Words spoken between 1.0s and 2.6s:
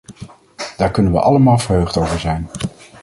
we allemaal verheugd over zijn.